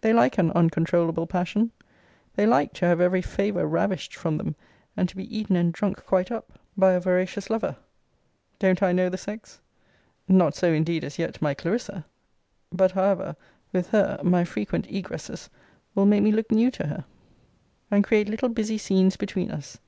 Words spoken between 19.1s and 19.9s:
between us.